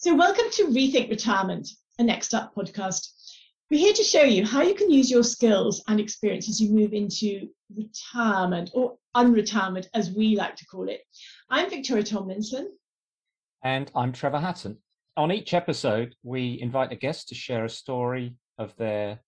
So, 0.00 0.14
welcome 0.14 0.44
to 0.52 0.66
Rethink 0.66 1.10
Retirement, 1.10 1.70
a 1.98 2.04
Next 2.04 2.32
Up 2.32 2.54
podcast. 2.54 3.08
We're 3.68 3.80
here 3.80 3.92
to 3.94 4.04
show 4.04 4.22
you 4.22 4.46
how 4.46 4.62
you 4.62 4.76
can 4.76 4.88
use 4.88 5.10
your 5.10 5.24
skills 5.24 5.82
and 5.88 5.98
experience 5.98 6.48
as 6.48 6.60
you 6.60 6.72
move 6.72 6.92
into 6.92 7.48
retirement 7.76 8.70
or 8.74 8.96
unretirement, 9.16 9.88
as 9.94 10.12
we 10.12 10.36
like 10.36 10.54
to 10.54 10.66
call 10.66 10.88
it. 10.88 11.00
I'm 11.50 11.68
Victoria 11.68 12.04
Tomlinson. 12.04 12.78
And 13.64 13.90
I'm 13.92 14.12
Trevor 14.12 14.38
Hatton. 14.38 14.78
On 15.16 15.32
each 15.32 15.52
episode, 15.52 16.14
we 16.22 16.60
invite 16.62 16.92
a 16.92 16.96
guest 16.96 17.28
to 17.30 17.34
share 17.34 17.64
a 17.64 17.68
story 17.68 18.36
of 18.56 18.76
their 18.76 19.18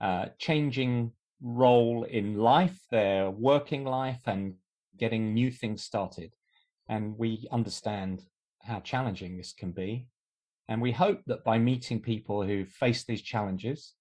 uh, 0.00 0.26
changing 0.38 1.10
role 1.42 2.04
in 2.04 2.38
life, 2.38 2.78
their 2.92 3.32
working 3.32 3.82
life, 3.82 4.20
and 4.26 4.54
getting 4.96 5.34
new 5.34 5.50
things 5.50 5.82
started. 5.82 6.36
And 6.88 7.18
we 7.18 7.48
understand 7.50 8.22
how 8.62 8.78
challenging 8.78 9.36
this 9.36 9.52
can 9.52 9.72
be 9.72 10.06
and 10.70 10.80
we 10.80 10.92
hope 10.92 11.20
that 11.26 11.42
by 11.42 11.58
meeting 11.58 12.00
people 12.00 12.44
who 12.44 12.64
face 12.64 13.02
these 13.02 13.20
challenges, 13.20 13.94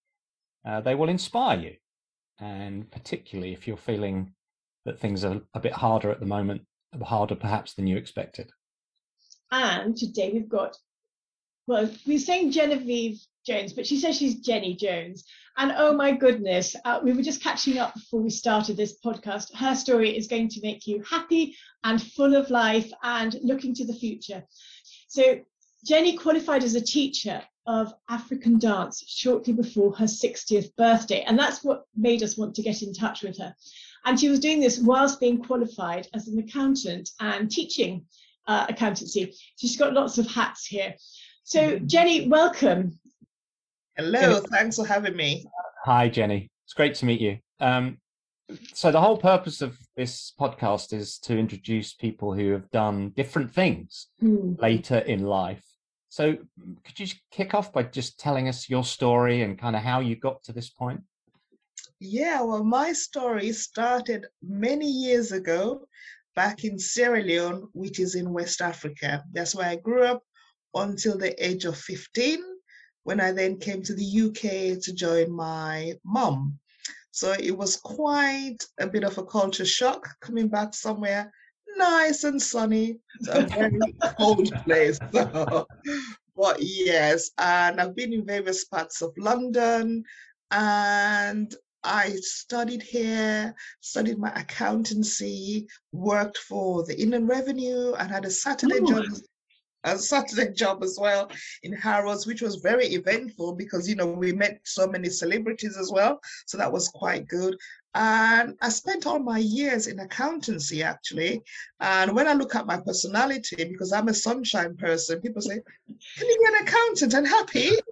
uh, 0.67 0.79
they 0.79 0.93
will 0.93 1.09
inspire 1.09 1.59
you. 1.59 1.75
And 2.39 2.89
particularly 2.91 3.53
if 3.53 3.67
you're 3.67 3.75
feeling 3.75 4.33
that 4.85 4.99
things 4.99 5.25
are 5.25 5.41
a 5.55 5.59
bit 5.59 5.73
harder 5.73 6.11
at 6.11 6.19
the 6.19 6.27
moment, 6.27 6.61
harder 7.01 7.35
perhaps 7.35 7.73
than 7.73 7.87
you 7.87 7.97
expected. 7.97 8.51
And 9.51 9.97
today 9.97 10.29
we've 10.31 10.47
got, 10.47 10.77
well, 11.65 11.89
we 12.05 12.17
are 12.17 12.19
saying 12.19 12.51
Genevieve 12.51 13.19
Jones, 13.47 13.73
but 13.73 13.87
she 13.87 13.99
says 13.99 14.15
she's 14.15 14.35
Jenny 14.35 14.75
Jones. 14.75 15.25
And 15.57 15.73
oh 15.75 15.95
my 15.95 16.11
goodness, 16.11 16.75
uh, 16.85 16.99
we 17.03 17.13
were 17.13 17.23
just 17.23 17.41
catching 17.41 17.79
up 17.79 17.95
before 17.95 18.21
we 18.21 18.29
started 18.29 18.77
this 18.77 18.99
podcast. 19.03 19.55
Her 19.55 19.73
story 19.73 20.15
is 20.15 20.27
going 20.27 20.49
to 20.49 20.61
make 20.61 20.85
you 20.85 21.03
happy 21.09 21.55
and 21.83 21.99
full 21.99 22.35
of 22.35 22.51
life 22.51 22.91
and 23.01 23.35
looking 23.41 23.73
to 23.73 23.85
the 23.85 23.93
future. 23.93 24.43
So 25.07 25.39
Jenny 25.85 26.17
qualified 26.17 26.63
as 26.63 26.75
a 26.75 26.81
teacher 26.81 27.41
of 27.65 27.93
African 28.09 28.57
dance 28.59 29.03
shortly 29.07 29.53
before 29.53 29.93
her 29.95 30.05
60th 30.05 30.75
birthday, 30.75 31.21
and 31.21 31.37
that's 31.37 31.63
what 31.63 31.83
made 31.95 32.23
us 32.23 32.37
want 32.37 32.55
to 32.55 32.61
get 32.61 32.81
in 32.81 32.93
touch 32.93 33.21
with 33.23 33.37
her. 33.37 33.55
And 34.05 34.19
she 34.19 34.29
was 34.29 34.39
doing 34.39 34.59
this 34.59 34.79
whilst 34.79 35.19
being 35.19 35.43
qualified 35.43 36.07
as 36.13 36.27
an 36.27 36.39
accountant 36.39 37.09
and 37.19 37.49
teaching 37.49 38.05
uh, 38.47 38.65
accountancy. 38.69 39.35
She's 39.57 39.77
got 39.77 39.93
lots 39.93 40.17
of 40.17 40.27
hats 40.27 40.65
here. 40.65 40.95
So, 41.43 41.59
mm-hmm. 41.59 41.87
Jenny, 41.87 42.27
welcome. 42.27 42.99
Hello, 43.95 44.39
thanks 44.39 44.77
for 44.77 44.85
having 44.85 45.15
me. 45.15 45.45
Hi, 45.85 46.09
Jenny. 46.09 46.49
It's 46.65 46.73
great 46.73 46.95
to 46.95 47.05
meet 47.05 47.21
you. 47.21 47.37
Um, 47.59 47.99
so, 48.73 48.91
the 48.91 49.01
whole 49.01 49.17
purpose 49.17 49.61
of 49.61 49.77
this 49.95 50.33
podcast 50.39 50.91
is 50.93 51.19
to 51.19 51.37
introduce 51.37 51.93
people 51.93 52.33
who 52.33 52.51
have 52.51 52.69
done 52.71 53.09
different 53.09 53.53
things 53.53 54.07
mm. 54.23 54.59
later 54.59 54.99
in 54.99 55.23
life 55.23 55.63
so, 56.09 56.35
could 56.83 56.99
you 56.99 57.07
kick 57.31 57.53
off 57.53 57.71
by 57.71 57.83
just 57.83 58.19
telling 58.19 58.47
us 58.47 58.67
your 58.67 58.83
story 58.83 59.43
and 59.43 59.59
kind 59.59 59.75
of 59.75 59.83
how 59.83 59.99
you 59.99 60.15
got 60.15 60.43
to 60.43 60.51
this 60.51 60.69
point? 60.69 61.01
Yeah, 61.99 62.41
well, 62.41 62.63
my 62.63 62.93
story 62.93 63.51
started 63.51 64.25
many 64.41 64.89
years 64.89 65.31
ago 65.31 65.87
back 66.35 66.63
in 66.63 66.79
Sierra 66.79 67.21
Leone, 67.21 67.67
which 67.73 67.99
is 67.99 68.15
in 68.15 68.33
West 68.33 68.59
Africa. 68.59 69.23
That's 69.33 69.53
where 69.53 69.69
I 69.69 69.75
grew 69.75 70.03
up 70.03 70.23
until 70.73 71.17
the 71.17 71.33
age 71.45 71.65
of 71.65 71.77
15, 71.77 72.39
when 73.03 73.21
I 73.21 73.31
then 73.31 73.57
came 73.57 73.83
to 73.83 73.93
the 73.93 74.21
UK 74.21 74.81
to 74.81 74.93
join 74.93 75.31
my 75.31 75.93
mum. 76.03 76.57
So 77.11 77.33
it 77.33 77.55
was 77.55 77.75
quite 77.75 78.59
a 78.79 78.87
bit 78.87 79.03
of 79.03 79.17
a 79.17 79.25
culture 79.25 79.65
shock 79.65 80.07
coming 80.21 80.47
back 80.47 80.73
somewhere 80.73 81.31
nice 81.77 82.23
and 82.23 82.41
sunny. 82.41 82.97
It's 83.19 83.27
a 83.27 83.41
very 83.57 83.95
cold 84.17 84.51
place. 84.63 84.99
So, 85.13 85.67
but 86.35 86.57
yes, 86.61 87.31
and 87.37 87.81
I've 87.81 87.95
been 87.95 88.13
in 88.13 88.25
various 88.25 88.63
parts 88.63 89.01
of 89.01 89.11
London 89.17 90.03
and 90.51 91.53
I 91.83 92.15
studied 92.21 92.81
here, 92.81 93.55
studied 93.81 94.19
my 94.19 94.31
accountancy, 94.33 95.67
worked 95.91 96.37
for 96.37 96.85
the 96.85 96.99
Inland 97.01 97.27
Revenue, 97.27 97.93
and 97.93 98.09
had 98.09 98.25
a 98.25 98.31
Saturday 98.31 98.79
Ooh. 98.79 98.87
job 98.87 99.05
a 99.85 99.97
Saturday 99.97 100.51
job 100.55 100.83
as 100.83 100.97
well 100.99 101.29
in 101.63 101.73
Harrods, 101.73 102.27
which 102.27 102.41
was 102.41 102.57
very 102.57 102.87
eventful 102.87 103.55
because 103.55 103.87
you 103.87 103.95
know 103.95 104.07
we 104.07 104.31
met 104.33 104.59
so 104.63 104.87
many 104.87 105.09
celebrities 105.09 105.77
as 105.77 105.91
well. 105.91 106.19
So 106.47 106.57
that 106.57 106.71
was 106.71 106.89
quite 106.89 107.27
good. 107.27 107.55
And 107.95 108.55
I 108.61 108.69
spent 108.69 109.07
all 109.07 109.19
my 109.19 109.39
years 109.39 109.87
in 109.87 109.99
accountancy 109.99 110.83
actually. 110.83 111.41
And 111.79 112.15
when 112.15 112.27
I 112.27 112.33
look 112.33 112.55
at 112.55 112.67
my 112.67 112.77
personality, 112.77 113.63
because 113.63 113.91
I'm 113.91 114.07
a 114.07 114.13
sunshine 114.13 114.77
person, 114.77 115.21
people 115.21 115.41
say, 115.41 115.59
Can 115.87 116.27
you 116.27 116.37
be 116.39 116.45
an 116.47 116.67
accountant 116.67 117.13
and 117.15 117.27
happy? 117.27 117.71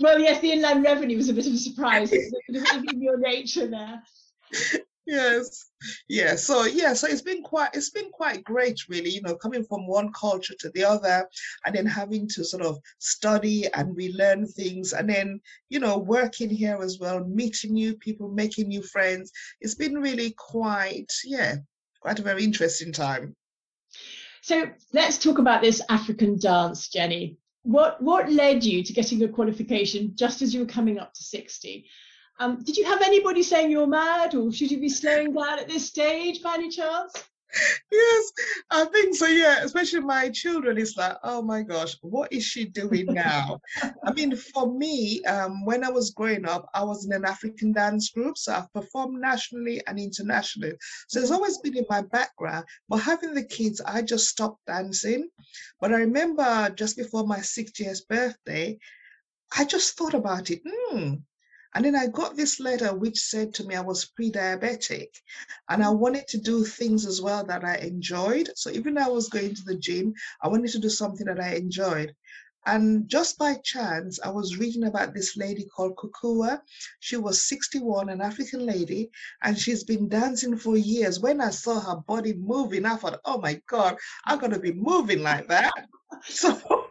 well, 0.00 0.20
yes, 0.20 0.40
the 0.40 0.52
inland 0.52 0.84
revenue 0.84 1.16
was 1.16 1.28
a 1.28 1.34
bit 1.34 1.46
of 1.46 1.54
a 1.54 1.58
surprise. 1.58 2.12
in 2.12 3.02
your 3.02 3.18
nature 3.18 3.66
there 3.66 4.02
yes. 5.08 5.70
Yeah 6.08 6.36
so 6.36 6.66
yeah 6.66 6.92
so 6.92 7.06
it's 7.06 7.22
been 7.22 7.42
quite 7.42 7.70
it's 7.72 7.90
been 7.90 8.10
quite 8.10 8.44
great 8.44 8.80
really 8.88 9.10
you 9.10 9.22
know 9.22 9.36
coming 9.36 9.64
from 9.64 9.86
one 9.86 10.12
culture 10.12 10.54
to 10.58 10.70
the 10.70 10.84
other 10.84 11.26
and 11.64 11.74
then 11.74 11.86
having 11.86 12.28
to 12.28 12.44
sort 12.44 12.62
of 12.62 12.78
study 12.98 13.66
and 13.74 13.96
relearn 13.96 14.46
things 14.46 14.92
and 14.92 15.08
then 15.08 15.40
you 15.70 15.80
know 15.80 15.96
working 15.98 16.50
here 16.50 16.78
as 16.82 16.98
well 16.98 17.24
meeting 17.24 17.72
new 17.72 17.94
people 17.94 18.28
making 18.28 18.68
new 18.68 18.82
friends. 18.82 19.32
It's 19.60 19.74
been 19.74 19.94
really 19.94 20.34
quite 20.36 21.12
yeah 21.24 21.56
quite 22.00 22.18
a 22.18 22.22
very 22.22 22.44
interesting 22.44 22.92
time. 22.92 23.34
So 24.42 24.68
let's 24.92 25.18
talk 25.18 25.38
about 25.38 25.62
this 25.62 25.80
african 25.88 26.38
dance 26.38 26.88
jenny. 26.88 27.38
What 27.62 28.02
what 28.02 28.30
led 28.30 28.62
you 28.64 28.82
to 28.82 28.92
getting 28.92 29.22
a 29.22 29.28
qualification 29.28 30.12
just 30.14 30.42
as 30.42 30.52
you 30.52 30.60
were 30.60 30.74
coming 30.78 30.98
up 30.98 31.14
to 31.14 31.22
60 31.22 31.86
um, 32.38 32.62
did 32.62 32.76
you 32.76 32.84
have 32.84 33.02
anybody 33.02 33.42
saying 33.42 33.70
you're 33.70 33.86
mad 33.86 34.34
or 34.34 34.52
should 34.52 34.70
you 34.70 34.80
be 34.80 34.88
slowing 34.88 35.32
down 35.32 35.58
at 35.58 35.68
this 35.68 35.86
stage 35.86 36.42
by 36.42 36.54
any 36.54 36.68
chance? 36.68 37.12
Yes, 37.90 38.32
I 38.70 38.84
think 38.84 39.16
so. 39.16 39.26
Yeah, 39.26 39.62
especially 39.62 40.00
my 40.00 40.28
children 40.28 40.76
It's 40.76 40.96
like, 40.96 41.16
oh 41.22 41.40
my 41.40 41.62
gosh, 41.62 41.96
what 42.02 42.30
is 42.32 42.44
she 42.44 42.66
doing 42.66 43.06
now? 43.06 43.60
I 44.04 44.12
mean, 44.12 44.36
for 44.36 44.72
me, 44.72 45.24
um, 45.24 45.64
when 45.64 45.82
I 45.82 45.90
was 45.90 46.10
growing 46.10 46.46
up, 46.46 46.68
I 46.74 46.84
was 46.84 47.06
in 47.06 47.12
an 47.12 47.24
African 47.24 47.72
dance 47.72 48.10
group, 48.10 48.36
so 48.36 48.52
I've 48.52 48.72
performed 48.72 49.20
nationally 49.20 49.80
and 49.86 49.98
internationally. 49.98 50.74
So 51.08 51.20
it's 51.20 51.30
always 51.30 51.58
been 51.58 51.76
in 51.76 51.86
my 51.88 52.02
background. 52.02 52.66
But 52.88 52.98
having 52.98 53.34
the 53.34 53.44
kids, 53.44 53.80
I 53.80 54.02
just 54.02 54.28
stopped 54.28 54.66
dancing. 54.66 55.28
But 55.80 55.92
I 55.92 56.00
remember 56.00 56.70
just 56.70 56.96
before 56.96 57.26
my 57.26 57.38
60th 57.38 58.06
birthday, 58.08 58.78
I 59.56 59.64
just 59.64 59.96
thought 59.96 60.14
about 60.14 60.50
it. 60.50 60.60
Hmm, 60.66 61.14
and 61.78 61.84
then 61.84 61.94
I 61.94 62.08
got 62.08 62.34
this 62.34 62.58
letter 62.58 62.92
which 62.92 63.20
said 63.20 63.54
to 63.54 63.64
me 63.64 63.76
I 63.76 63.82
was 63.82 64.04
pre 64.04 64.32
diabetic 64.32 65.10
and 65.68 65.80
I 65.80 65.90
wanted 65.90 66.26
to 66.26 66.38
do 66.38 66.64
things 66.64 67.06
as 67.06 67.22
well 67.22 67.44
that 67.44 67.64
I 67.64 67.76
enjoyed. 67.76 68.50
So 68.56 68.70
even 68.70 68.94
though 68.94 69.04
I 69.04 69.08
was 69.08 69.28
going 69.28 69.54
to 69.54 69.62
the 69.62 69.76
gym, 69.76 70.12
I 70.42 70.48
wanted 70.48 70.72
to 70.72 70.80
do 70.80 70.88
something 70.88 71.24
that 71.26 71.38
I 71.38 71.54
enjoyed. 71.54 72.16
And 72.66 73.08
just 73.08 73.38
by 73.38 73.58
chance, 73.62 74.18
I 74.24 74.30
was 74.30 74.58
reading 74.58 74.86
about 74.86 75.14
this 75.14 75.36
lady 75.36 75.66
called 75.66 75.94
Kukua. 75.94 76.62
She 76.98 77.16
was 77.16 77.44
61, 77.44 78.08
an 78.08 78.22
African 78.22 78.66
lady, 78.66 79.12
and 79.44 79.56
she's 79.56 79.84
been 79.84 80.08
dancing 80.08 80.56
for 80.58 80.76
years. 80.76 81.20
When 81.20 81.40
I 81.40 81.50
saw 81.50 81.78
her 81.78 82.00
body 82.08 82.34
moving, 82.34 82.86
I 82.86 82.96
thought, 82.96 83.20
oh 83.24 83.38
my 83.38 83.62
God, 83.68 83.96
I'm 84.26 84.40
going 84.40 84.50
to 84.52 84.58
be 84.58 84.72
moving 84.72 85.22
like 85.22 85.46
that. 85.46 85.70
So 86.24 86.87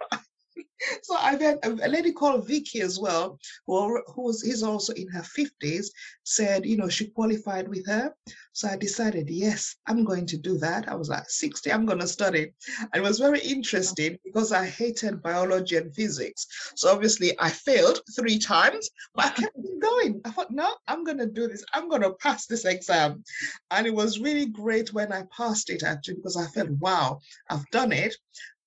so 1.01 1.15
I've 1.15 1.41
had 1.41 1.59
a, 1.63 1.69
lady 1.87 2.11
called 2.11 2.47
Vicky 2.47 2.81
as 2.81 2.99
well, 2.99 3.39
who, 3.65 4.01
who 4.13 4.23
was 4.23 4.43
is 4.43 4.63
also 4.63 4.93
in 4.93 5.07
her 5.09 5.21
50s, 5.21 5.87
said, 6.23 6.65
you 6.65 6.77
know, 6.77 6.89
she 6.89 7.07
qualified 7.07 7.67
with 7.67 7.85
her. 7.87 8.13
So 8.53 8.67
I 8.67 8.75
decided, 8.75 9.29
yes, 9.29 9.75
I'm 9.85 10.03
going 10.03 10.25
to 10.27 10.37
do 10.37 10.57
that. 10.59 10.89
I 10.89 10.95
was 10.95 11.09
like 11.09 11.29
60, 11.29 11.71
I'm 11.71 11.85
going 11.85 11.99
to 11.99 12.07
study. 12.07 12.53
And 12.79 12.89
it 12.95 13.01
was 13.01 13.19
very 13.19 13.39
interesting 13.39 14.17
because 14.23 14.51
I 14.51 14.65
hated 14.65 15.21
biology 15.21 15.77
and 15.77 15.93
physics. 15.93 16.47
So 16.75 16.91
obviously 16.91 17.33
I 17.39 17.49
failed 17.49 18.01
three 18.15 18.39
times, 18.39 18.89
but 19.13 19.25
I 19.25 19.29
kept 19.29 19.57
going. 19.79 20.21
I 20.25 20.31
thought, 20.31 20.51
no, 20.51 20.75
I'm 20.87 21.03
going 21.03 21.19
to 21.19 21.27
do 21.27 21.47
this. 21.47 21.63
I'm 21.73 21.89
going 21.89 22.01
to 22.01 22.13
pass 22.13 22.45
this 22.45 22.65
exam. 22.65 23.23
And 23.71 23.87
it 23.87 23.93
was 23.93 24.19
really 24.19 24.47
great 24.47 24.93
when 24.93 25.11
I 25.11 25.23
passed 25.35 25.69
it 25.69 25.83
actually 25.83 26.15
because 26.15 26.37
I 26.37 26.47
felt, 26.47 26.69
wow, 26.69 27.19
I've 27.49 27.69
done 27.71 27.91
it. 27.91 28.15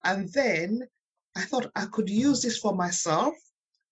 And 0.04 0.32
then 0.32 0.86
I 1.36 1.42
thought 1.42 1.70
I 1.76 1.86
could 1.86 2.08
use 2.08 2.42
this 2.42 2.58
for 2.58 2.74
myself 2.74 3.34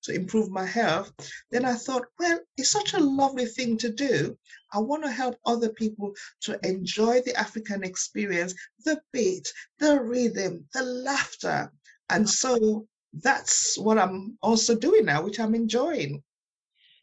to 0.02 0.14
improve 0.14 0.50
my 0.50 0.64
health. 0.64 1.12
Then 1.50 1.64
I 1.64 1.74
thought, 1.74 2.06
well, 2.18 2.38
it's 2.56 2.70
such 2.70 2.94
a 2.94 3.00
lovely 3.00 3.46
thing 3.46 3.76
to 3.78 3.92
do. 3.92 4.36
I 4.72 4.78
want 4.78 5.04
to 5.04 5.10
help 5.10 5.36
other 5.44 5.70
people 5.70 6.12
to 6.42 6.58
enjoy 6.62 7.20
the 7.22 7.36
African 7.36 7.82
experience, 7.84 8.54
the 8.84 9.00
beat, 9.12 9.48
the 9.78 10.00
rhythm, 10.00 10.66
the 10.72 10.82
laughter. 10.82 11.72
And 12.10 12.28
so 12.28 12.86
that's 13.12 13.78
what 13.78 13.98
I'm 13.98 14.38
also 14.42 14.74
doing 14.74 15.04
now, 15.04 15.22
which 15.22 15.40
I'm 15.40 15.54
enjoying. 15.54 16.22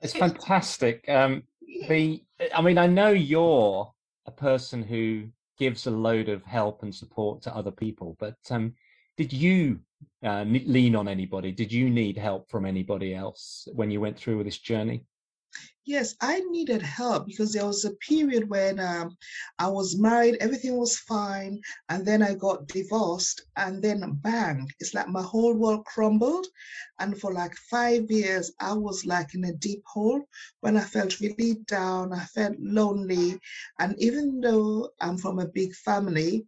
It's 0.01 0.13
fantastic. 0.13 1.07
Um, 1.09 1.43
the, 1.88 2.21
I 2.53 2.61
mean, 2.61 2.77
I 2.77 2.88
know 2.88 3.09
you're 3.09 3.91
a 4.25 4.31
person 4.31 4.83
who 4.83 5.27
gives 5.57 5.88
a 5.88 5.91
load 5.91 6.29
of 6.29 6.43
help 6.43 6.83
and 6.83 6.93
support 6.93 7.41
to 7.43 7.55
other 7.55 7.71
people, 7.71 8.15
but 8.19 8.38
um, 8.49 8.73
did 9.17 9.31
you 9.31 9.79
uh, 10.23 10.43
lean 10.43 10.95
on 10.95 11.07
anybody? 11.07 11.51
Did 11.51 11.71
you 11.71 11.89
need 11.89 12.17
help 12.17 12.49
from 12.49 12.65
anybody 12.65 13.13
else 13.13 13.67
when 13.73 13.91
you 13.91 14.01
went 14.01 14.17
through 14.17 14.43
this 14.43 14.57
journey? 14.57 15.05
Yes, 15.87 16.15
I 16.19 16.39
needed 16.39 16.81
help 16.81 17.27
because 17.27 17.53
there 17.53 17.65
was 17.67 17.85
a 17.85 17.93
period 17.93 18.49
when 18.49 18.79
um, 18.79 19.15
I 19.59 19.67
was 19.67 19.99
married, 19.99 20.37
everything 20.39 20.75
was 20.77 20.97
fine, 20.97 21.61
and 21.89 22.03
then 22.03 22.23
I 22.23 22.33
got 22.33 22.67
divorced, 22.67 23.43
and 23.55 23.83
then 23.83 24.19
bang, 24.23 24.67
it's 24.79 24.95
like 24.95 25.07
my 25.07 25.21
whole 25.21 25.53
world 25.53 25.85
crumbled. 25.85 26.47
And 26.99 27.21
for 27.21 27.31
like 27.31 27.55
five 27.69 28.09
years, 28.09 28.51
I 28.59 28.73
was 28.73 29.05
like 29.05 29.35
in 29.35 29.45
a 29.45 29.53
deep 29.53 29.83
hole 29.85 30.27
when 30.61 30.75
I 30.75 30.81
felt 30.81 31.19
really 31.19 31.59
down, 31.67 32.13
I 32.13 32.25
felt 32.25 32.57
lonely. 32.59 33.39
And 33.79 33.95
even 33.99 34.41
though 34.41 34.89
I'm 34.99 35.19
from 35.19 35.37
a 35.37 35.47
big 35.47 35.75
family, 35.75 36.47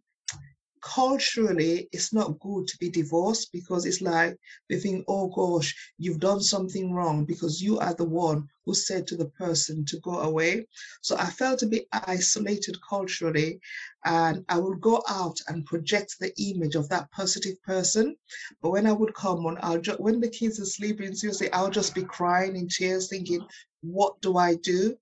culturally 0.94 1.86
it's 1.92 2.14
not 2.14 2.38
good 2.40 2.66
to 2.66 2.78
be 2.78 2.88
divorced 2.88 3.52
because 3.52 3.84
it's 3.84 4.00
like 4.00 4.34
they 4.70 4.78
think 4.78 5.04
oh 5.06 5.28
gosh 5.28 5.74
you've 5.98 6.18
done 6.20 6.40
something 6.40 6.92
wrong 6.94 7.26
because 7.26 7.60
you 7.60 7.78
are 7.78 7.94
the 7.94 8.04
one 8.26 8.48
who 8.64 8.74
said 8.74 9.06
to 9.06 9.16
the 9.16 9.30
person 9.42 9.84
to 9.84 9.98
go 10.00 10.20
away. 10.20 10.66
So 11.02 11.16
i 11.18 11.26
felt 11.26 11.62
a 11.62 11.66
bit 11.66 11.86
isolated 11.92 12.76
culturally 12.88 13.60
and 14.04 14.44
i 14.48 14.58
would 14.58 14.80
go 14.80 15.02
out 15.08 15.36
and 15.48 15.66
project 15.66 16.16
the 16.20 16.32
image 16.50 16.74
of 16.74 16.88
that 16.88 17.10
positive 17.10 17.62
person. 17.62 18.16
But 18.62 18.70
when 18.70 18.86
i 18.86 18.92
would 18.92 19.14
come 19.14 19.44
on 19.46 19.58
i'll 19.62 19.80
just 19.80 20.00
when 20.00 20.20
the 20.20 20.30
kids 20.30 20.58
are 20.58 20.74
sleeping 20.76 21.14
seriously 21.14 21.52
i'll 21.52 21.70
just 21.80 21.94
be 21.94 22.04
crying 22.16 22.56
in 22.56 22.68
tears 22.68 23.08
thinking 23.08 23.46
what 23.82 24.20
do 24.22 24.36
i 24.38 24.54
do 24.54 24.96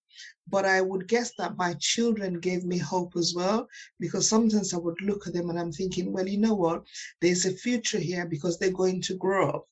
but 0.48 0.64
I 0.64 0.80
would 0.80 1.08
guess 1.08 1.32
that 1.38 1.56
my 1.56 1.74
children 1.80 2.40
gave 2.40 2.64
me 2.64 2.78
hope 2.78 3.16
as 3.16 3.34
well, 3.34 3.68
because 3.98 4.28
sometimes 4.28 4.72
I 4.72 4.78
would 4.78 5.00
look 5.02 5.26
at 5.26 5.32
them 5.32 5.50
and 5.50 5.58
I'm 5.58 5.72
thinking, 5.72 6.12
well, 6.12 6.28
you 6.28 6.38
know 6.38 6.54
what? 6.54 6.84
There's 7.20 7.44
a 7.44 7.52
future 7.52 7.98
here 7.98 8.26
because 8.26 8.58
they're 8.58 8.70
going 8.70 9.02
to 9.02 9.16
grow 9.16 9.50
up. 9.50 9.66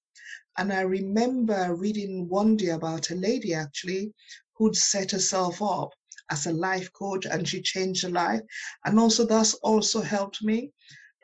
And 0.56 0.72
I 0.72 0.82
remember 0.82 1.74
reading 1.74 2.28
one 2.28 2.56
day 2.56 2.70
about 2.70 3.10
a 3.10 3.16
lady 3.16 3.54
actually 3.54 4.12
who'd 4.54 4.76
set 4.76 5.10
herself 5.10 5.60
up 5.60 5.90
as 6.30 6.46
a 6.46 6.52
life 6.52 6.92
coach 6.92 7.26
and 7.26 7.46
she 7.46 7.60
changed 7.60 8.04
her 8.04 8.10
life. 8.10 8.40
And 8.84 8.98
also 8.98 9.26
that's 9.26 9.54
also 9.54 10.00
helped 10.00 10.42
me. 10.42 10.70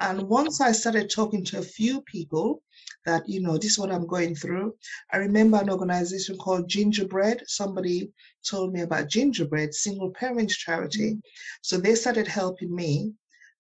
And 0.01 0.23
once 0.29 0.61
I 0.61 0.73
started 0.73 1.11
talking 1.11 1.45
to 1.47 1.59
a 1.59 1.63
few 1.63 2.03
people, 2.03 2.63
that, 3.07 3.29
you 3.29 3.41
know, 3.41 3.57
this 3.57 3.73
is 3.73 3.79
what 3.79 3.91
I'm 3.91 4.07
going 4.07 4.35
through. 4.35 4.75
I 5.13 5.19
remember 5.19 5.59
an 5.59 5.71
organization 5.71 6.37
called 6.37 6.69
Gingerbread. 6.69 7.43
Somebody 7.47 8.13
told 8.49 8.73
me 8.73 8.81
about 8.83 9.09
Gingerbread, 9.09 9.75
single 9.75 10.11
parents 10.11 10.57
charity. 10.57 11.15
Mm. 11.15 11.21
So 11.63 11.79
they 11.79 11.95
started 11.95 12.27
helping 12.27 12.75
me. 12.75 13.13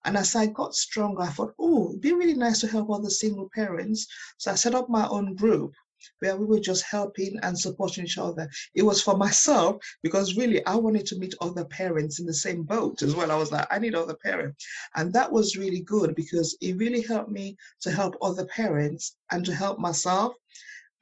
And 0.04 0.16
as 0.16 0.34
I 0.34 0.46
got 0.46 0.74
stronger, 0.74 1.22
I 1.22 1.28
thought, 1.28 1.54
oh, 1.58 1.90
it'd 1.90 2.00
be 2.00 2.12
really 2.12 2.34
nice 2.34 2.60
to 2.60 2.68
help 2.68 2.90
other 2.90 3.10
single 3.10 3.50
parents. 3.54 4.06
So 4.38 4.52
I 4.52 4.54
set 4.54 4.74
up 4.74 4.88
my 4.88 5.06
own 5.08 5.34
group 5.34 5.72
where 6.20 6.36
we 6.36 6.46
were 6.46 6.60
just 6.60 6.84
helping 6.84 7.38
and 7.42 7.58
supporting 7.58 8.04
each 8.04 8.18
other. 8.18 8.48
It 8.74 8.82
was 8.82 9.02
for 9.02 9.16
myself 9.16 9.76
because 10.02 10.36
really 10.36 10.64
I 10.66 10.76
wanted 10.76 11.06
to 11.06 11.18
meet 11.18 11.34
other 11.40 11.64
parents 11.64 12.20
in 12.20 12.26
the 12.26 12.34
same 12.34 12.62
boat 12.62 13.02
as 13.02 13.14
well. 13.14 13.30
I 13.30 13.36
was 13.36 13.52
like, 13.52 13.66
I 13.70 13.78
need 13.78 13.94
other 13.94 14.16
parents. 14.16 14.64
And 14.94 15.12
that 15.12 15.30
was 15.30 15.56
really 15.56 15.80
good 15.80 16.14
because 16.14 16.56
it 16.60 16.76
really 16.76 17.02
helped 17.02 17.30
me 17.30 17.56
to 17.82 17.90
help 17.90 18.16
other 18.22 18.46
parents 18.46 19.16
and 19.30 19.44
to 19.44 19.54
help 19.54 19.78
myself. 19.78 20.34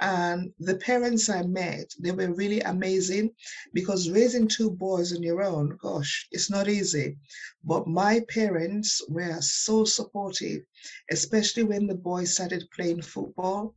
And 0.00 0.52
the 0.60 0.76
parents 0.76 1.28
I 1.28 1.42
met, 1.42 1.92
they 1.98 2.12
were 2.12 2.32
really 2.32 2.60
amazing 2.60 3.30
because 3.74 4.10
raising 4.10 4.46
two 4.46 4.70
boys 4.70 5.12
on 5.12 5.24
your 5.24 5.42
own, 5.42 5.76
gosh, 5.82 6.28
it's 6.30 6.50
not 6.50 6.68
easy. 6.68 7.16
But 7.64 7.88
my 7.88 8.20
parents 8.28 9.02
were 9.08 9.40
so 9.40 9.84
supportive, 9.84 10.62
especially 11.10 11.64
when 11.64 11.88
the 11.88 11.96
boys 11.96 12.34
started 12.34 12.70
playing 12.70 13.02
football 13.02 13.74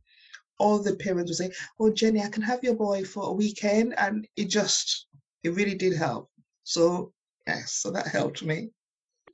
all 0.62 0.78
the 0.78 0.94
parents 0.96 1.30
would 1.30 1.36
say, 1.36 1.50
"Oh, 1.80 1.90
Jenny, 1.90 2.20
I 2.22 2.28
can 2.28 2.42
have 2.42 2.62
your 2.62 2.76
boy 2.76 3.04
for 3.04 3.24
a 3.24 3.32
weekend," 3.32 3.98
and 3.98 4.26
it 4.36 4.46
just 4.48 5.06
it 5.42 5.50
really 5.50 5.74
did 5.74 5.94
help. 5.94 6.30
So 6.62 7.12
yes, 7.46 7.72
so 7.74 7.90
that 7.90 8.06
helped 8.06 8.42
me. 8.44 8.70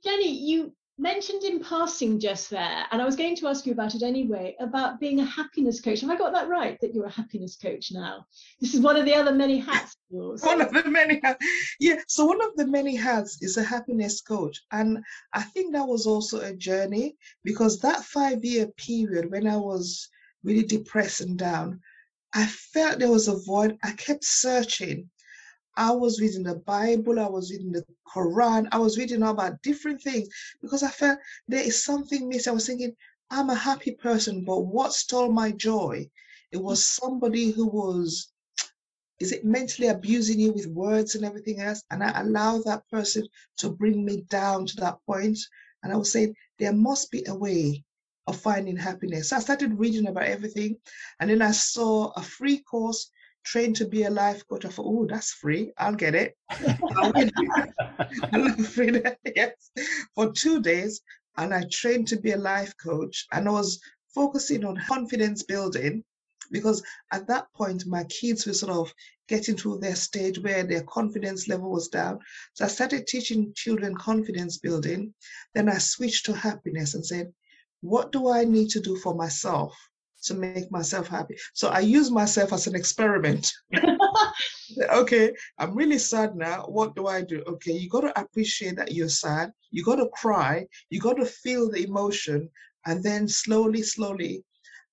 Jenny, 0.03 0.31
you 0.31 0.73
mentioned 0.97 1.43
in 1.43 1.63
passing 1.63 2.19
just 2.19 2.49
there, 2.49 2.85
and 2.91 3.01
I 3.01 3.05
was 3.05 3.15
going 3.15 3.35
to 3.37 3.47
ask 3.47 3.65
you 3.65 3.73
about 3.73 3.93
it 3.95 4.01
anyway, 4.01 4.55
about 4.59 4.99
being 4.99 5.19
a 5.19 5.25
happiness 5.25 5.79
coach. 5.79 6.01
Have 6.01 6.09
I 6.09 6.17
got 6.17 6.33
that 6.33 6.49
right? 6.49 6.77
That 6.81 6.93
you're 6.93 7.05
a 7.05 7.11
happiness 7.21 7.55
coach 7.55 7.91
now? 7.91 8.25
This 8.59 8.73
is 8.73 8.81
one 8.81 8.97
of 8.97 9.05
the 9.05 9.13
other 9.13 9.31
many 9.31 9.59
hats. 9.59 9.95
one 10.09 10.61
of 10.61 10.73
the 10.73 10.83
many 10.89 11.19
hats. 11.23 11.45
Yeah. 11.79 11.97
So 12.07 12.25
one 12.25 12.41
of 12.41 12.55
the 12.55 12.65
many 12.65 12.95
hats 12.95 13.37
is 13.41 13.57
a 13.57 13.63
happiness 13.63 14.19
coach, 14.21 14.61
and 14.71 14.97
I 15.33 15.43
think 15.43 15.73
that 15.73 15.87
was 15.87 16.07
also 16.07 16.41
a 16.41 16.55
journey 16.55 17.17
because 17.43 17.79
that 17.79 18.03
five-year 18.03 18.67
period 18.77 19.29
when 19.31 19.45
I 19.45 19.57
was 19.57 20.09
really 20.43 20.63
depressed 20.63 21.21
and 21.21 21.37
down, 21.37 21.81
I 22.33 22.45
felt 22.45 22.99
there 22.99 23.11
was 23.11 23.27
a 23.27 23.37
void. 23.37 23.77
I 23.83 23.91
kept 23.93 24.23
searching. 24.23 25.09
I 25.75 25.91
was 25.91 26.19
reading 26.19 26.43
the 26.43 26.55
Bible, 26.55 27.19
I 27.19 27.29
was 27.29 27.51
reading 27.51 27.71
the 27.71 27.85
Quran, 28.13 28.67
I 28.71 28.79
was 28.79 28.97
reading 28.97 29.23
about 29.23 29.61
different 29.61 30.01
things 30.01 30.27
because 30.61 30.83
I 30.83 30.89
felt 30.89 31.19
there 31.47 31.63
is 31.63 31.83
something 31.83 32.27
missing. 32.27 32.51
I 32.51 32.53
was 32.53 32.67
thinking, 32.67 32.95
I'm 33.31 33.49
a 33.49 33.55
happy 33.55 33.91
person, 33.91 34.43
but 34.43 34.59
what 34.61 34.93
stole 34.93 35.31
my 35.31 35.51
joy? 35.51 36.09
It 36.51 36.57
was 36.57 36.83
somebody 36.83 37.51
who 37.51 37.67
was, 37.67 38.33
is 39.19 39.31
it 39.31 39.45
mentally 39.45 39.87
abusing 39.87 40.39
you 40.39 40.51
with 40.51 40.67
words 40.67 41.15
and 41.15 41.23
everything 41.23 41.61
else? 41.61 41.83
And 41.91 42.03
I 42.03 42.19
allowed 42.19 42.65
that 42.65 42.87
person 42.89 43.27
to 43.59 43.69
bring 43.69 44.03
me 44.03 44.25
down 44.29 44.65
to 44.65 44.75
that 44.77 44.97
point. 45.05 45.39
And 45.83 45.93
I 45.93 45.95
was 45.95 46.11
saying, 46.11 46.35
there 46.57 46.73
must 46.73 47.09
be 47.09 47.23
a 47.27 47.35
way 47.35 47.85
of 48.29 48.39
finding 48.39 48.77
happiness. 48.77 49.29
So 49.29 49.37
I 49.37 49.39
started 49.39 49.77
reading 49.77 50.07
about 50.07 50.23
everything, 50.23 50.77
and 51.19 51.29
then 51.29 51.41
I 51.41 51.51
saw 51.51 52.11
a 52.15 52.21
free 52.21 52.59
course, 52.59 53.11
trained 53.43 53.75
to 53.77 53.85
be 53.87 54.03
a 54.03 54.09
life 54.09 54.47
coach. 54.47 54.65
I 54.65 54.69
thought, 54.69 54.85
oh, 54.85 55.07
that's 55.09 55.33
free. 55.33 55.71
I'll 55.77 55.95
get 55.95 56.15
it. 56.15 56.37
I'll 56.97 57.13
free 58.63 59.01
yes, 59.35 59.71
for 60.15 60.31
two 60.31 60.61
days, 60.61 61.01
and 61.37 61.53
I 61.53 61.63
trained 61.71 62.07
to 62.09 62.17
be 62.17 62.31
a 62.31 62.37
life 62.37 62.73
coach, 62.81 63.25
and 63.31 63.47
I 63.47 63.51
was 63.51 63.79
focusing 64.13 64.65
on 64.65 64.81
confidence 64.87 65.43
building 65.43 66.03
because 66.51 66.81
at 67.11 67.27
that 67.27 67.45
point 67.53 67.85
my 67.85 68.03
kids 68.05 68.45
were 68.45 68.53
sort 68.53 68.71
of 68.71 68.91
getting 69.27 69.55
to 69.55 69.77
their 69.77 69.95
stage 69.95 70.39
where 70.39 70.63
their 70.63 70.83
confidence 70.83 71.47
level 71.47 71.69
was 71.69 71.87
down. 71.87 72.19
So 72.53 72.65
I 72.65 72.67
started 72.67 73.05
teaching 73.05 73.53
children 73.55 73.95
confidence 73.95 74.57
building. 74.57 75.13
Then 75.53 75.69
I 75.69 75.77
switched 75.77 76.25
to 76.25 76.33
happiness 76.33 76.95
and 76.95 77.05
said, 77.05 77.31
what 77.81 78.11
do 78.11 78.29
I 78.29 78.43
need 78.43 78.69
to 78.69 78.79
do 78.79 78.95
for 78.97 79.13
myself 79.13 79.75
to 80.23 80.33
make 80.33 80.71
myself 80.71 81.07
happy? 81.07 81.37
So 81.53 81.69
I 81.69 81.79
use 81.79 82.11
myself 82.11 82.51
as 82.53 82.67
an 82.67 82.75
experiment. 82.75 83.51
okay, 84.91 85.33
I'm 85.57 85.75
really 85.75 85.97
sad 85.97 86.35
now. 86.35 86.63
What 86.63 86.95
do 86.95 87.07
I 87.07 87.21
do? 87.21 87.41
Okay, 87.47 87.73
you 87.73 87.89
got 87.89 88.01
to 88.01 88.19
appreciate 88.19 88.75
that 88.75 88.91
you're 88.91 89.09
sad. 89.09 89.51
You 89.71 89.83
got 89.83 89.95
to 89.95 90.09
cry. 90.09 90.67
You 90.89 90.99
got 90.99 91.17
to 91.17 91.25
feel 91.25 91.69
the 91.69 91.83
emotion. 91.83 92.49
And 92.85 93.03
then 93.03 93.27
slowly, 93.27 93.81
slowly, 93.81 94.43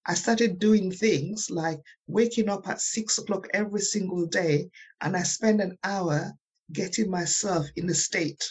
I 0.06 0.14
started 0.14 0.60
doing 0.60 0.92
things 0.92 1.50
like 1.50 1.80
waking 2.06 2.48
up 2.48 2.68
at 2.68 2.80
six 2.80 3.18
o'clock 3.18 3.48
every 3.52 3.80
single 3.80 4.26
day. 4.26 4.70
And 5.00 5.16
I 5.16 5.22
spend 5.22 5.60
an 5.60 5.76
hour 5.82 6.32
getting 6.72 7.10
myself 7.10 7.66
in 7.76 7.90
a 7.90 7.94
state 7.94 8.44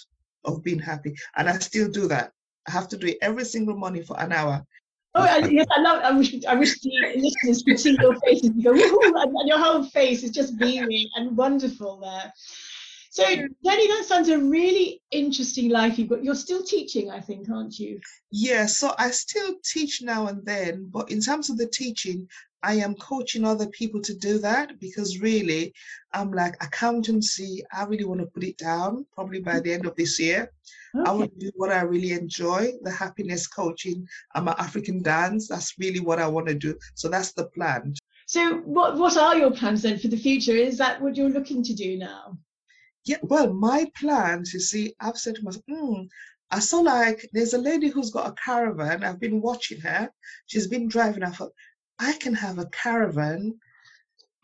of 0.44 0.64
being 0.64 0.80
happy. 0.80 1.16
And 1.38 1.50
I 1.50 1.58
still 1.60 1.90
do 1.90 2.08
that. 2.10 2.34
I 2.68 2.72
have 2.72 2.88
to 2.90 2.98
do 2.98 3.08
it 3.08 3.18
every 3.22 3.46
single 3.46 3.76
morning 3.76 4.04
for 4.04 4.20
an 4.20 4.32
hour. 4.32 4.66
Oh 5.18 5.24
yes, 5.24 5.66
I 5.72 5.80
love. 5.80 6.02
I 6.04 6.12
wish 6.12 6.36
I 6.46 6.56
wish 6.56 6.80
the 6.82 6.92
listeners 7.16 7.64
could 7.64 7.80
see 7.80 7.98
your 8.02 8.20
faces. 8.20 8.52
You 8.56 8.64
go, 8.64 9.00
and 9.16 9.48
your 9.48 9.60
whole 9.60 9.84
face 9.84 10.24
is 10.24 10.32
just 10.32 10.58
beaming 10.58 11.08
and 11.16 11.38
wonderful 11.38 11.98
there. 12.02 12.34
So, 13.16 13.24
Jenny, 13.24 13.88
that 13.88 14.04
sounds 14.06 14.28
a 14.28 14.38
really 14.38 15.02
interesting 15.10 15.70
life 15.70 15.98
you've 15.98 16.10
got. 16.10 16.22
You're 16.22 16.36
still 16.36 16.62
teaching, 16.62 17.10
I 17.10 17.22
think, 17.22 17.50
aren't 17.50 17.80
you? 17.80 18.02
Yeah, 18.30 18.66
so 18.66 18.94
I 18.98 19.12
still 19.12 19.56
teach 19.64 20.02
now 20.02 20.28
and 20.28 20.46
then, 20.46 20.90
but 20.92 21.10
in 21.10 21.22
terms 21.22 21.50
of 21.50 21.58
the 21.58 21.68
teaching, 21.68 22.28
I 22.62 22.74
am 22.74 22.94
coaching 22.96 23.46
other 23.46 23.68
people 23.68 24.02
to 24.02 24.14
do 24.14 24.38
that 24.40 24.82
because 24.82 25.22
really, 25.22 25.74
I'm 26.12 26.34
like 26.34 26.62
accountancy. 26.62 27.64
I 27.72 27.86
really 27.86 28.04
want 28.04 28.20
to 28.20 28.26
put 28.26 28.44
it 28.44 28.58
down 28.58 29.06
probably 29.14 29.40
by 29.40 29.62
the 29.62 29.72
end 29.72 29.86
of 29.86 29.96
this 29.96 30.20
year. 30.20 30.52
Okay. 30.94 31.10
I 31.10 31.14
want 31.14 31.32
to 31.32 31.40
do 31.40 31.52
what 31.56 31.72
I 31.72 31.84
really 31.84 32.12
enjoy, 32.12 32.74
the 32.82 32.92
happiness 32.92 33.48
coaching. 33.48 34.06
I'm 34.34 34.50
an 34.50 34.56
African 34.58 35.02
dance. 35.02 35.48
That's 35.48 35.74
really 35.80 36.02
what 36.02 36.20
I 36.20 36.28
want 36.28 36.48
to 36.48 36.54
do. 36.54 36.78
So 36.96 37.08
that's 37.08 37.32
the 37.32 37.46
plan. 37.46 37.94
So 38.26 38.56
what 38.66 38.98
what 38.98 39.16
are 39.16 39.38
your 39.38 39.52
plans 39.52 39.84
then 39.84 40.00
for 40.00 40.10
the 40.10 40.18
future? 40.18 40.52
Is 40.52 40.78
that 40.80 41.02
what 41.02 41.16
you're 41.16 41.30
looking 41.30 41.64
to 41.64 41.74
do 41.74 41.98
now? 41.98 42.38
Yeah, 43.06 43.18
well, 43.22 43.54
my 43.54 43.90
plans, 43.96 44.54
you 44.54 44.60
see, 44.60 44.96
I've 45.00 45.18
said 45.18 45.36
to 45.36 45.44
myself, 45.44 45.64
mm, 45.70 46.08
I 46.52 46.60
saw 46.60 46.80
like 46.80 47.28
there's 47.34 47.54
a 47.54 47.58
lady 47.60 47.90
who's 47.90 48.10
got 48.12 48.30
a 48.30 48.34
caravan. 48.44 49.04
I've 49.04 49.20
been 49.20 49.42
watching 49.42 49.80
her. 49.82 50.10
She's 50.48 50.68
been 50.68 50.88
driving. 50.88 51.24
I 51.24 51.30
thought, 51.30 51.52
I 52.00 52.14
can 52.14 52.34
have 52.34 52.58
a 52.60 52.66
caravan 52.68 53.60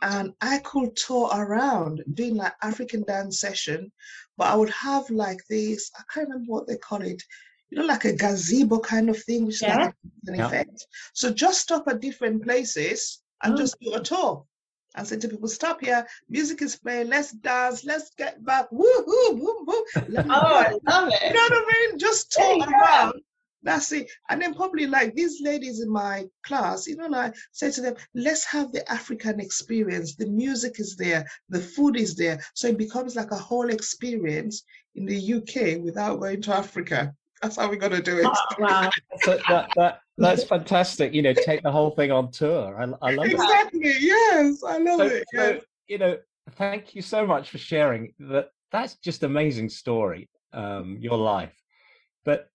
and 0.01 0.34
I 0.41 0.60
could 0.60 0.96
tour 0.96 1.30
around 1.34 2.03
doing 2.13 2.36
like 2.36 2.53
African 2.62 3.03
dance 3.03 3.39
session, 3.39 3.91
but 4.38 4.48
I 4.48 4.56
would 4.56 4.70
have 4.70 5.10
like 5.10 5.39
this, 5.50 5.91
I 5.98 6.03
can't 6.13 6.30
remember 6.30 6.51
what 6.51 6.68
they 6.68 6.77
call 6.77 7.01
it. 7.01 7.22
you 7.70 7.80
know, 7.80 7.86
like 7.86 8.06
a 8.06 8.13
gazebo 8.13 8.80
kind 8.80 9.10
of 9.10 9.22
thing, 9.24 9.46
which 9.46 9.62
Yeah. 9.62 9.77
is 9.80 9.86
like 9.86 9.96
an 10.27 10.36
Yeah. 10.36 10.48
event. 10.48 10.84
So 11.13 11.32
just 11.34 11.62
stop 11.62 11.88
at 11.88 12.01
different 12.01 12.44
places 12.44 13.22
and 13.44 13.53
Oh. 13.53 13.58
just 13.58 13.80
do 13.80 13.94
a 13.94 14.01
tour. 14.01 14.46
And 14.95 15.07
say 15.07 15.17
to 15.17 15.27
people, 15.29 15.48
stop 15.48 15.81
here, 15.81 16.05
music 16.29 16.62
is 16.62 16.75
playing, 16.75 17.07
let's 17.07 17.31
dance, 17.31 17.86
let's 17.86 18.12
get 18.17 18.43
back, 18.43 18.69
woohoo, 18.71 19.39
boom, 19.39 19.65
boom. 19.65 19.83
Let 20.10 20.25
Oh, 20.25 20.29
go. 20.29 20.38
I 20.38 20.69
love 20.88 21.10
it. 21.13 21.21
You 21.24 21.33
know 21.33 21.39
what 21.50 21.53
I 21.53 21.88
mean? 21.89 22.00
Just 22.00 22.36
There 22.38 22.45
tour 22.45 22.57
you 22.57 22.65
go. 22.65 22.71
around. 22.71 23.13
That's 23.63 23.91
it. 23.91 24.10
And 24.29 24.41
then 24.41 24.55
probably 24.55 24.88
like 24.88 25.13
these 25.13 25.39
ladies 25.41 25.81
in 25.81 25.89
my 25.89 26.25
class, 26.43 26.88
you 26.88 26.95
know, 26.95 27.07
like 27.07 27.36
say 27.51 27.69
to 27.71 27.81
them, 27.81 27.95
let's 28.15 28.43
have 28.45 28.71
the 28.71 28.89
African 28.91 29.39
experience. 29.39 30.15
The 30.15 30.25
music 30.25 30.79
is 30.79 30.95
there, 30.95 31.25
the 31.50 31.60
food 31.60 31.95
is 31.95 32.15
there. 32.15 32.43
So 32.55 32.67
it 32.69 32.77
becomes 32.79 33.15
like 33.15 33.29
a 33.31 33.38
whole 33.38 33.69
experience 33.69 34.63
in 34.95 35.05
the 35.05 35.33
UK 35.36 35.81
without 35.83 36.19
going 36.19 36.41
to 36.41 36.55
Africa. 36.55 37.13
That's 37.41 37.57
how 37.57 37.69
we're 37.69 37.75
gonna 37.75 38.01
do 38.01 38.17
it. 38.17 38.27
Oh, 38.27 38.55
wow. 38.57 38.89
So 39.24 39.38
that, 39.48 39.69
that, 39.75 40.00
that's 40.18 40.44
fantastic. 40.44 41.13
You 41.13 41.22
know, 41.22 41.34
take 41.34 41.63
the 41.63 41.72
whole 41.72 41.91
thing 41.91 42.12
on 42.12 42.32
tour. 42.32 42.77
I, 42.77 42.84
I 43.08 43.12
love 43.12 43.25
that. 43.27 43.34
Exactly. 43.34 43.94
Yes, 44.00 44.63
I 44.63 44.77
love 44.77 45.00
So, 45.00 45.06
it. 45.08 45.24
so, 45.36 45.50
Yes. 45.53 45.63
you 45.88 45.98
know, 45.98 46.18
thank 46.51 46.96
you 46.96 47.01
so 47.01 47.25
much 47.25 47.50
for 47.50 47.58
sharing 47.58 48.13
that. 48.20 48.50
That's 48.72 48.96
just 48.96 49.24
amazing 49.24 49.70
story, 49.70 50.30
um, 50.53 50.98
your 51.01 51.18
life. 51.18 51.53
But 52.24 52.50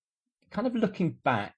kind 0.51 0.67
of 0.67 0.75
looking 0.75 1.11
back, 1.25 1.55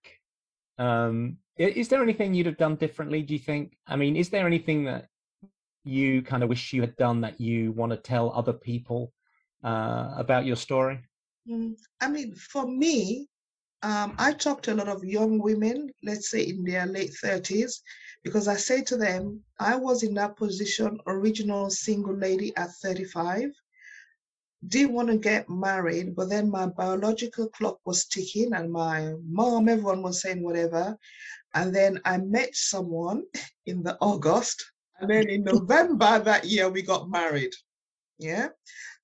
um, 0.78 1.36
is 1.56 1.88
there 1.88 2.02
anything 2.02 2.34
you'd 2.34 2.46
have 2.46 2.56
done 2.56 2.76
differently? 2.76 3.22
Do 3.22 3.34
you 3.34 3.40
think? 3.40 3.76
I 3.86 3.96
mean, 3.96 4.16
is 4.16 4.30
there 4.30 4.46
anything 4.46 4.84
that 4.84 5.06
you 5.84 6.22
kind 6.22 6.42
of 6.42 6.48
wish 6.48 6.72
you 6.72 6.80
had 6.80 6.96
done 6.96 7.20
that 7.20 7.40
you 7.40 7.72
want 7.72 7.92
to 7.92 7.96
tell 7.98 8.32
other 8.32 8.52
people 8.52 9.12
uh, 9.64 10.14
about 10.16 10.44
your 10.44 10.56
story? 10.56 11.00
Mm, 11.48 11.74
I 12.00 12.08
mean, 12.08 12.34
for 12.34 12.66
me, 12.66 13.28
um, 13.82 14.14
I 14.18 14.32
talk 14.32 14.62
to 14.62 14.72
a 14.72 14.76
lot 14.76 14.88
of 14.88 15.04
young 15.04 15.38
women, 15.38 15.90
let's 16.02 16.30
say 16.30 16.42
in 16.42 16.64
their 16.64 16.86
late 16.86 17.12
30s, 17.22 17.80
because 18.24 18.48
I 18.48 18.56
say 18.56 18.82
to 18.82 18.96
them, 18.96 19.40
I 19.60 19.76
was 19.76 20.02
in 20.02 20.14
that 20.14 20.36
position, 20.36 20.98
original 21.06 21.70
single 21.70 22.16
lady 22.16 22.56
at 22.56 22.70
35, 22.82 23.50
didn't 24.66 24.92
want 24.92 25.08
to 25.08 25.16
get 25.16 25.48
married, 25.48 26.16
but 26.16 26.28
then 26.28 26.50
my 26.50 26.66
biological 26.66 27.48
clock 27.50 27.78
was 27.84 28.06
ticking 28.06 28.52
and 28.54 28.72
my 28.72 29.14
mom, 29.24 29.68
everyone 29.68 30.02
was 30.02 30.20
saying 30.20 30.42
whatever. 30.42 30.98
And 31.54 31.74
then 31.74 32.00
I 32.04 32.18
met 32.18 32.54
someone 32.54 33.22
in 33.66 33.82
the 33.82 33.96
August, 34.00 34.64
and 35.00 35.08
then 35.08 35.28
in 35.28 35.44
November 35.44 36.18
that 36.18 36.44
year, 36.44 36.68
we 36.68 36.82
got 36.82 37.08
married. 37.08 37.52
Yeah. 38.18 38.48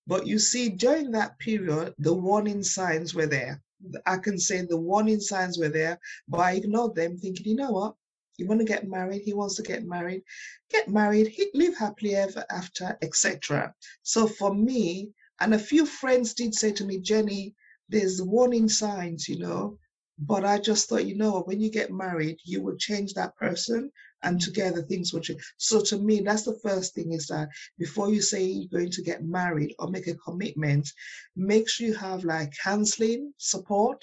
But 0.06 0.26
you 0.26 0.38
see, 0.38 0.68
during 0.68 1.12
that 1.12 1.38
period, 1.38 1.94
the 1.98 2.12
warning 2.12 2.62
signs 2.62 3.14
were 3.14 3.26
there. 3.26 3.62
I 4.06 4.16
can 4.18 4.38
say 4.38 4.62
the 4.62 4.76
warning 4.76 5.20
signs 5.20 5.58
were 5.58 5.68
there, 5.68 5.98
but 6.28 6.40
I 6.40 6.52
ignored 6.52 6.94
them, 6.94 7.18
thinking, 7.18 7.46
you 7.46 7.56
know 7.56 7.70
what? 7.70 7.94
You 8.36 8.46
want 8.46 8.60
to 8.60 8.66
get 8.66 8.88
married? 8.88 9.22
He 9.22 9.32
wants 9.32 9.56
to 9.56 9.62
get 9.62 9.84
married. 9.84 10.22
Get 10.70 10.88
married, 10.88 11.28
he 11.28 11.50
live 11.54 11.76
happily 11.76 12.16
ever 12.16 12.44
after, 12.50 12.98
etc. 13.02 13.74
So 14.02 14.26
for 14.26 14.54
me, 14.54 15.10
and 15.40 15.54
a 15.54 15.58
few 15.58 15.86
friends 15.86 16.34
did 16.34 16.54
say 16.54 16.72
to 16.72 16.84
me, 16.84 16.98
Jenny, 16.98 17.54
there's 17.88 18.22
warning 18.22 18.68
signs, 18.68 19.28
you 19.28 19.38
know. 19.38 19.78
But 20.18 20.44
I 20.44 20.58
just 20.58 20.88
thought, 20.88 21.06
you 21.06 21.16
know, 21.16 21.40
when 21.42 21.60
you 21.60 21.70
get 21.70 21.92
married, 21.92 22.38
you 22.44 22.62
will 22.62 22.76
change 22.76 23.14
that 23.14 23.36
person, 23.36 23.90
and 24.24 24.40
together 24.40 24.82
things 24.82 25.12
will 25.12 25.20
change. 25.20 25.42
So 25.58 25.80
to 25.82 25.98
me, 25.98 26.20
that's 26.20 26.42
the 26.44 26.58
first 26.62 26.94
thing 26.94 27.12
is 27.12 27.26
that 27.28 27.48
before 27.78 28.10
you 28.10 28.20
say 28.20 28.42
you're 28.44 28.80
going 28.80 28.90
to 28.90 29.02
get 29.02 29.24
married 29.24 29.74
or 29.78 29.88
make 29.88 30.08
a 30.08 30.14
commitment, 30.14 30.90
make 31.36 31.68
sure 31.68 31.86
you 31.86 31.94
have 31.94 32.24
like 32.24 32.52
counseling 32.62 33.32
support. 33.38 34.02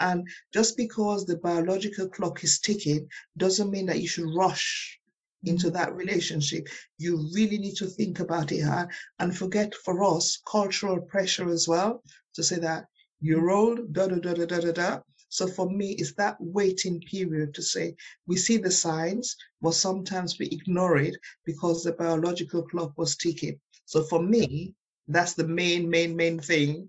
And 0.00 0.28
just 0.52 0.76
because 0.76 1.24
the 1.24 1.36
biological 1.36 2.08
clock 2.08 2.44
is 2.44 2.58
ticking 2.58 3.08
doesn't 3.36 3.70
mean 3.70 3.86
that 3.86 4.00
you 4.00 4.08
should 4.08 4.34
rush 4.34 5.00
into 5.44 5.70
that 5.70 5.94
relationship. 5.94 6.68
You 6.98 7.28
really 7.34 7.58
need 7.58 7.76
to 7.76 7.86
think 7.86 8.20
about 8.20 8.52
it 8.52 8.62
hard 8.62 8.88
and 9.18 9.36
forget 9.36 9.74
for 9.74 10.02
us 10.04 10.40
cultural 10.50 11.00
pressure 11.00 11.48
as 11.48 11.68
well 11.68 12.02
to 12.34 12.42
say 12.42 12.58
that 12.58 12.86
you're 13.20 13.50
old, 13.50 13.92
da 13.92 14.08
da 14.08 14.16
da 14.16 14.34
da 14.34 14.46
da 14.46 14.60
da 14.60 14.72
da. 14.72 15.00
So 15.34 15.48
for 15.48 15.68
me, 15.68 15.96
it's 15.98 16.14
that 16.14 16.36
waiting 16.38 17.00
period 17.00 17.54
to 17.54 17.62
say 17.62 17.96
we 18.28 18.36
see 18.36 18.56
the 18.56 18.70
signs, 18.70 19.34
but 19.60 19.74
sometimes 19.74 20.38
we 20.38 20.46
ignore 20.46 20.96
it 20.98 21.16
because 21.44 21.82
the 21.82 21.90
biological 21.90 22.62
clock 22.62 22.92
was 22.96 23.16
ticking. 23.16 23.58
So 23.84 24.04
for 24.04 24.22
me, 24.22 24.74
that's 25.08 25.34
the 25.34 25.48
main, 25.48 25.90
main, 25.90 26.14
main 26.14 26.38
thing. 26.38 26.88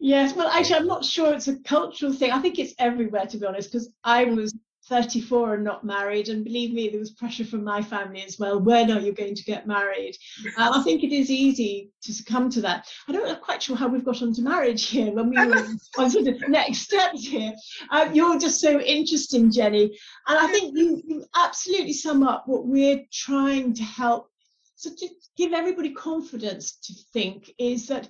Yes, 0.00 0.34
well, 0.34 0.48
actually, 0.48 0.74
I'm 0.80 0.88
not 0.88 1.04
sure 1.04 1.32
it's 1.32 1.46
a 1.46 1.60
cultural 1.60 2.12
thing. 2.12 2.32
I 2.32 2.40
think 2.40 2.58
it's 2.58 2.74
everywhere, 2.80 3.26
to 3.26 3.38
be 3.38 3.46
honest, 3.46 3.70
because 3.70 3.90
I 4.02 4.24
was 4.24 4.52
34 4.88 5.54
and 5.54 5.64
not 5.64 5.84
married, 5.84 6.28
and 6.28 6.44
believe 6.44 6.72
me, 6.72 6.88
there 6.88 6.98
was 6.98 7.10
pressure 7.10 7.44
from 7.44 7.62
my 7.62 7.82
family 7.82 8.22
as 8.22 8.38
well. 8.38 8.60
When 8.60 8.90
are 8.90 9.00
you 9.00 9.12
going 9.12 9.34
to 9.34 9.44
get 9.44 9.66
married? 9.66 10.16
And 10.44 10.74
I 10.74 10.82
think 10.82 11.04
it 11.04 11.12
is 11.12 11.30
easy 11.30 11.90
to 12.02 12.12
succumb 12.12 12.50
to 12.50 12.60
that. 12.62 12.88
I 13.08 13.12
don't 13.12 13.26
know 13.26 13.36
quite 13.36 13.62
sure 13.62 13.76
how 13.76 13.88
we've 13.88 14.04
got 14.04 14.22
onto 14.22 14.42
marriage 14.42 14.88
here 14.88 15.12
when 15.12 15.30
we 15.30 15.36
were 15.36 15.66
on 15.98 16.10
sort 16.10 16.26
of 16.26 16.48
next 16.48 16.78
steps 16.78 17.26
here. 17.26 17.52
Uh, 17.90 18.10
you're 18.12 18.38
just 18.38 18.60
so 18.60 18.80
interesting, 18.80 19.52
Jenny, 19.52 19.96
and 20.26 20.38
I 20.38 20.48
think 20.48 20.76
you, 20.76 21.00
you 21.06 21.24
absolutely 21.36 21.92
sum 21.92 22.22
up 22.22 22.44
what 22.46 22.66
we're 22.66 23.04
trying 23.12 23.74
to 23.74 23.82
help. 23.84 24.30
So 24.74 24.90
to 24.90 25.08
give 25.36 25.52
everybody 25.52 25.90
confidence 25.90 26.78
to 26.84 26.94
think 27.12 27.52
is 27.56 27.86
that 27.86 28.08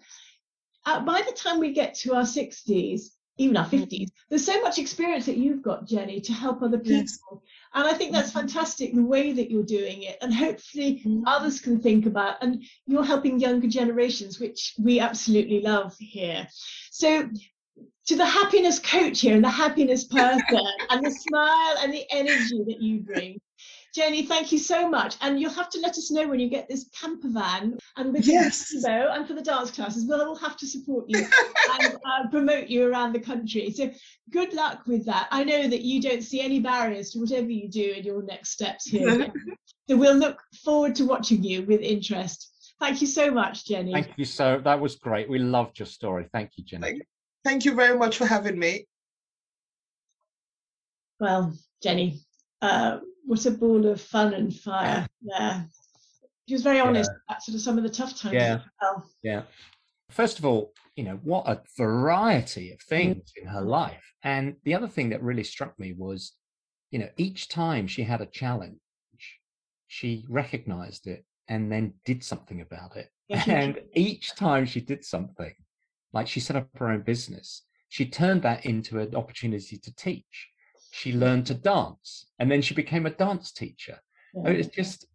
uh, 0.86 1.00
by 1.00 1.22
the 1.22 1.32
time 1.32 1.60
we 1.60 1.72
get 1.72 1.94
to 1.94 2.14
our 2.14 2.22
60s, 2.22 3.10
even 3.38 3.56
our 3.56 3.66
mm. 3.66 3.88
50s, 3.88 4.08
there's 4.28 4.44
so 4.44 4.60
much 4.60 4.78
experience 4.78 5.26
that 5.26 5.36
you've 5.36 5.62
got, 5.62 5.86
Jenny, 5.86 6.20
to 6.20 6.32
help 6.32 6.62
other 6.62 6.78
people. 6.78 6.96
Yes. 6.96 7.18
And 7.74 7.86
I 7.86 7.94
think 7.94 8.12
that's 8.12 8.30
mm-hmm. 8.30 8.40
fantastic 8.40 8.94
the 8.94 9.04
way 9.04 9.32
that 9.32 9.50
you're 9.50 9.62
doing 9.62 10.02
it. 10.02 10.18
And 10.20 10.34
hopefully 10.34 11.02
mm-hmm. 11.04 11.26
others 11.26 11.60
can 11.60 11.80
think 11.80 12.06
about, 12.06 12.42
and 12.42 12.62
you're 12.86 13.04
helping 13.04 13.40
younger 13.40 13.68
generations, 13.68 14.38
which 14.38 14.74
we 14.78 15.00
absolutely 15.00 15.60
love 15.60 15.94
here. 15.98 16.46
So, 16.90 17.28
to 18.06 18.16
the 18.16 18.26
happiness 18.26 18.78
coach 18.78 19.20
here 19.20 19.34
and 19.34 19.44
the 19.44 19.48
happiness 19.48 20.04
person 20.04 20.42
and 20.90 21.06
the 21.06 21.10
smile 21.10 21.76
and 21.80 21.92
the 21.92 22.04
energy 22.10 22.62
that 22.66 22.80
you 22.80 23.00
bring. 23.00 23.40
Jenny, 23.94 24.24
thank 24.24 24.52
you 24.52 24.58
so 24.58 24.88
much. 24.88 25.16
And 25.20 25.38
you'll 25.38 25.50
have 25.52 25.68
to 25.70 25.80
let 25.80 25.98
us 25.98 26.10
know 26.10 26.26
when 26.26 26.40
you 26.40 26.48
get 26.48 26.66
this 26.66 26.88
camper 26.98 27.28
van 27.28 27.78
and 27.96 28.12
with 28.12 28.26
Yes. 28.26 28.70
the 28.70 28.88
rainbow 28.88 29.12
and 29.12 29.26
for 29.28 29.34
the 29.34 29.42
dance 29.42 29.70
classes. 29.70 30.06
We'll 30.06 30.22
all 30.22 30.36
have 30.36 30.56
to 30.58 30.66
support 30.66 31.04
you 31.08 31.18
and 31.80 31.94
uh, 32.04 32.28
promote 32.30 32.68
you 32.68 32.88
around 32.90 33.12
the 33.12 33.20
country. 33.20 33.70
So 33.70 33.90
good 34.30 34.54
luck 34.54 34.86
with 34.86 35.04
that. 35.06 35.28
I 35.30 35.44
know 35.44 35.68
that 35.68 35.82
you 35.82 36.00
don't 36.00 36.22
see 36.22 36.40
any 36.40 36.58
barriers 36.58 37.10
to 37.10 37.18
whatever 37.20 37.50
you 37.50 37.68
do 37.68 37.92
in 37.92 38.04
your 38.04 38.22
next 38.22 38.50
steps 38.50 38.86
here. 38.86 39.30
so 39.90 39.96
we'll 39.96 40.16
look 40.16 40.38
forward 40.64 40.94
to 40.96 41.04
watching 41.04 41.44
you 41.44 41.62
with 41.64 41.82
interest. 41.82 42.48
Thank 42.80 43.02
you 43.02 43.06
so 43.06 43.30
much, 43.30 43.66
Jenny. 43.66 43.92
Thank 43.92 44.12
you 44.16 44.24
so. 44.24 44.58
That 44.64 44.80
was 44.80 44.96
great. 44.96 45.28
We 45.28 45.38
loved 45.38 45.78
your 45.78 45.86
story. 45.86 46.26
Thank 46.32 46.52
you, 46.56 46.64
Jenny. 46.64 46.82
Thank- 46.82 47.02
Thank 47.44 47.64
you 47.64 47.74
very 47.74 47.98
much 47.98 48.16
for 48.18 48.24
having 48.24 48.56
me. 48.56 48.86
Well, 51.18 51.52
Jenny, 51.82 52.20
uh, 52.60 52.98
what 53.24 53.46
a 53.46 53.50
ball 53.50 53.86
of 53.86 54.00
fun 54.00 54.34
and 54.34 54.54
fire 54.54 55.06
there. 55.22 55.68
She 56.48 56.54
was 56.54 56.62
very 56.62 56.80
honest 56.80 57.10
about 57.28 57.42
sort 57.42 57.54
of 57.54 57.60
some 57.60 57.78
of 57.78 57.84
the 57.84 57.90
tough 57.90 58.18
times 58.18 58.34
Yeah. 58.34 58.54
as 58.54 58.60
well. 58.80 59.10
Yeah. 59.22 59.42
First 60.10 60.38
of 60.38 60.44
all, 60.44 60.72
you 60.96 61.04
know, 61.04 61.18
what 61.22 61.48
a 61.48 61.62
variety 61.76 62.72
of 62.72 62.78
mm. 62.78 62.88
things 62.88 63.32
in 63.40 63.46
her 63.48 63.62
life. 63.62 64.02
And 64.22 64.56
the 64.64 64.74
other 64.74 64.88
thing 64.88 65.10
that 65.10 65.22
really 65.22 65.44
struck 65.44 65.78
me 65.78 65.92
was, 65.92 66.32
you 66.90 66.98
know, 66.98 67.08
each 67.16 67.48
time 67.48 67.86
she 67.86 68.02
had 68.02 68.20
a 68.20 68.26
challenge, 68.26 68.78
she 69.88 70.24
recognized 70.28 71.06
it 71.06 71.24
and 71.48 71.70
then 71.70 71.94
did 72.04 72.22
something 72.22 72.60
about 72.60 72.96
it. 72.96 73.08
Yeah, 73.28 73.44
And 73.46 73.80
each 73.94 74.34
time 74.34 74.66
she 74.66 74.80
did 74.80 75.04
something, 75.04 75.54
like 76.12 76.28
she 76.28 76.40
set 76.40 76.56
up 76.56 76.68
her 76.76 76.90
own 76.90 77.02
business, 77.02 77.62
she 77.88 78.06
turned 78.06 78.42
that 78.42 78.66
into 78.66 78.98
an 79.00 79.14
opportunity 79.14 79.78
to 79.78 79.94
teach. 79.94 80.48
She 80.94 81.14
learned 81.14 81.46
to 81.46 81.54
dance 81.54 82.26
and 82.38 82.50
then 82.50 82.60
she 82.60 82.74
became 82.74 83.06
a 83.06 83.10
dance 83.10 83.50
teacher. 83.50 83.98
Yeah. 84.34 84.42
Oh, 84.46 84.50
It's 84.50 84.68
just, 84.68 85.06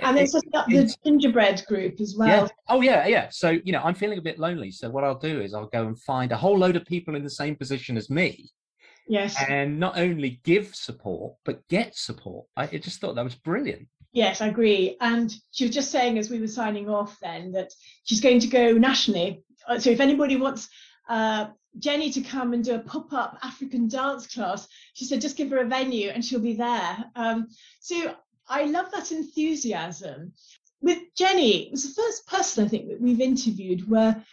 And 0.00 0.14
then 0.16 0.24
it- 0.24 0.30
setting 0.30 0.50
up 0.54 0.66
the 0.68 0.94
gingerbread 1.04 1.64
group 1.66 2.00
as 2.02 2.14
well. 2.18 2.28
yeah. 2.44 2.48
Oh, 2.68 2.82
yeah, 2.82 3.06
yeah. 3.06 3.28
So, 3.30 3.48
you 3.64 3.72
know, 3.72 3.80
I'm 3.82 3.94
feeling 3.94 4.18
a 4.18 4.22
bit 4.22 4.38
lonely. 4.38 4.70
So, 4.70 4.90
what 4.90 5.04
I'll 5.04 5.18
do 5.18 5.40
is 5.40 5.54
I'll 5.54 5.68
go 5.78 5.86
and 5.86 5.98
find 6.00 6.32
a 6.32 6.36
whole 6.36 6.58
load 6.58 6.76
of 6.76 6.84
people 6.84 7.16
in 7.16 7.24
the 7.24 7.30
same 7.30 7.56
position 7.56 7.96
as 7.96 8.10
me 8.10 8.50
Yes. 9.08 9.34
and 9.48 9.80
not 9.80 9.96
only 9.98 10.38
give 10.44 10.74
support, 10.74 11.34
but 11.46 11.66
get 11.68 11.96
support. 11.96 12.46
I 12.56 12.64
I 12.64 12.78
just 12.78 13.00
thought 13.00 13.14
that 13.14 13.24
was 13.24 13.34
brilliant. 13.34 13.88
Yes, 14.12 14.42
I 14.42 14.48
agree. 14.48 14.98
And 15.00 15.34
she 15.52 15.64
was 15.64 15.74
just 15.74 15.90
saying 15.90 16.18
as 16.18 16.28
we 16.28 16.40
were 16.40 16.46
signing 16.60 16.90
off 16.90 17.18
then 17.20 17.52
that 17.52 17.72
she's 18.04 18.20
going 18.20 18.40
to 18.40 18.48
go 18.48 18.72
nationally. 18.74 19.42
Uh, 19.66 19.78
So 19.78 19.88
if 19.90 20.00
anybody 20.00 20.36
wants 20.36 20.68
uh, 21.08 21.46
Jenny 21.78 22.10
to 22.10 22.20
come 22.20 22.52
and 22.52 22.64
do 22.64 22.74
a 22.74 22.78
pop-up 22.78 23.38
African 23.42 23.88
dance 23.88 24.26
class, 24.26 24.68
she 24.94 25.04
said 25.04 25.20
just 25.20 25.36
give 25.36 25.50
her 25.50 25.58
a 25.58 25.64
venue 25.64 26.10
and 26.10 26.24
she'll 26.24 26.40
be 26.40 26.54
there. 26.54 27.04
Um, 27.16 27.48
so 27.80 28.14
I 28.48 28.64
love 28.64 28.90
that 28.92 29.12
enthusiasm. 29.12 30.32
With 30.80 30.98
Jenny, 31.16 31.66
it 31.66 31.70
was 31.70 31.84
the 31.84 32.02
first 32.02 32.26
person 32.26 32.64
I 32.64 32.68
think 32.68 32.88
that 32.88 33.00
we've 33.00 33.20
interviewed 33.20 33.88
where 33.88 34.24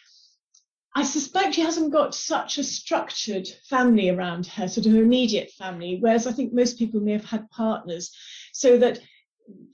I 0.95 1.03
suspect 1.03 1.53
she 1.53 1.61
hasn't 1.61 1.93
got 1.93 2.15
such 2.15 2.57
a 2.57 2.63
structured 2.63 3.47
family 3.69 4.09
around 4.09 4.47
her, 4.47 4.67
sort 4.67 4.87
of 4.87 4.93
her 4.93 5.03
immediate 5.03 5.51
family, 5.51 5.97
whereas 5.99 6.25
I 6.25 6.31
think 6.31 6.51
most 6.51 6.79
people 6.79 6.99
may 6.99 7.13
have 7.13 7.25
had 7.25 7.49
partners. 7.51 8.11
So 8.51 8.77
that 8.79 8.99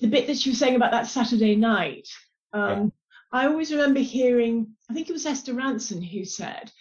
the 0.01 0.07
bit 0.07 0.27
that 0.27 0.37
she 0.37 0.49
was 0.49 0.59
saying 0.59 0.75
about 0.75 0.91
that 0.91 1.07
Saturday 1.07 1.55
night, 1.55 2.07
um, 2.53 2.91
yeah. 3.31 3.39
I 3.39 3.47
always 3.47 3.71
remember 3.71 4.01
hearing, 4.01 4.75
I 4.89 4.93
think 4.93 5.09
it 5.09 5.13
was 5.13 5.25
Esther 5.25 5.53
Rantzen 5.53 6.05
who 6.05 6.25
said, 6.25 6.71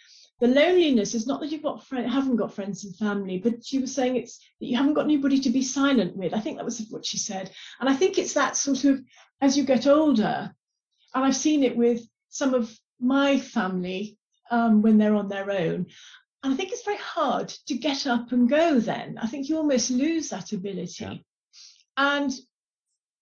the 0.40 0.48
loneliness 0.48 1.14
is 1.14 1.26
not 1.26 1.40
that 1.40 1.50
you've 1.50 1.62
got 1.62 1.84
friend, 1.84 2.10
haven't 2.10 2.36
got 2.36 2.54
friends 2.54 2.84
and 2.84 2.96
family, 2.96 3.38
but 3.38 3.64
she 3.64 3.78
was 3.78 3.94
saying 3.94 4.16
it's 4.16 4.38
that 4.60 4.66
you 4.66 4.76
haven't 4.76 4.94
got 4.94 5.04
anybody 5.04 5.38
to 5.40 5.50
be 5.50 5.62
silent 5.62 6.16
with. 6.16 6.34
I 6.34 6.40
think 6.40 6.56
that 6.56 6.64
was 6.64 6.84
what 6.90 7.06
she 7.06 7.18
said. 7.18 7.50
And 7.80 7.88
I 7.88 7.94
think 7.94 8.18
it's 8.18 8.34
that 8.34 8.56
sort 8.56 8.84
of 8.84 9.00
as 9.40 9.56
you 9.56 9.64
get 9.64 9.86
older, 9.86 10.54
and 11.14 11.24
I've 11.24 11.36
seen 11.36 11.62
it 11.62 11.76
with 11.76 12.06
some 12.30 12.54
of 12.54 12.76
my 13.00 13.38
family 13.38 14.18
um, 14.50 14.82
when 14.82 14.98
they're 14.98 15.14
on 15.14 15.28
their 15.28 15.50
own. 15.50 15.86
And 16.42 16.52
I 16.52 16.56
think 16.56 16.72
it's 16.72 16.84
very 16.84 16.98
hard 16.98 17.48
to 17.66 17.74
get 17.74 18.06
up 18.06 18.32
and 18.32 18.48
go 18.48 18.78
then. 18.80 19.18
I 19.20 19.26
think 19.26 19.48
you 19.48 19.56
almost 19.56 19.90
lose 19.90 20.28
that 20.28 20.52
ability. 20.52 21.04
Yeah. 21.04 21.14
And 21.96 22.32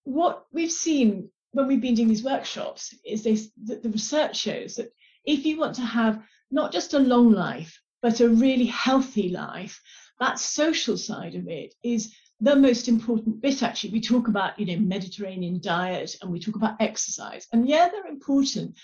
what 0.04 0.46
we've 0.52 0.72
seen 0.72 1.30
when 1.52 1.68
we've 1.68 1.80
been 1.80 1.94
doing 1.94 2.08
these 2.08 2.24
workshops 2.24 2.94
is 3.04 3.22
this, 3.22 3.50
that 3.64 3.82
the 3.82 3.90
research 3.90 4.36
shows 4.36 4.76
that 4.76 4.92
if 5.24 5.44
you 5.46 5.58
want 5.58 5.76
to 5.76 5.82
have 5.82 6.22
not 6.52 6.72
just 6.72 6.94
a 6.94 6.98
long 6.98 7.32
life, 7.32 7.80
but 8.02 8.20
a 8.20 8.28
really 8.28 8.66
healthy 8.66 9.28
life, 9.28 9.80
that 10.20 10.38
social 10.38 10.96
side 10.96 11.34
of 11.34 11.48
it 11.48 11.74
is 11.82 12.14
the 12.40 12.56
most 12.56 12.88
important 12.88 13.40
bit 13.40 13.62
actually 13.62 13.90
we 13.90 14.00
talk 14.00 14.26
about 14.26 14.58
you 14.58 14.66
know 14.66 14.76
mediterranean 14.84 15.60
diet 15.62 16.16
and 16.20 16.32
we 16.32 16.40
talk 16.40 16.56
about 16.56 16.74
exercise 16.80 17.46
and 17.52 17.68
yeah 17.68 17.88
they're 17.88 18.08
important 18.08 18.74